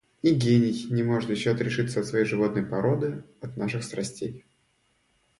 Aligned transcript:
И 0.23 0.33
гений 0.33 0.87
не 0.89 1.03
может 1.03 1.29
еще 1.29 1.51
отрешиться 1.51 1.99
от 1.99 2.07
своей 2.07 2.25
животной 2.25 2.65
породы, 2.65 3.23
от 3.39 3.55
наших 3.55 3.83
страстей. 3.83 4.43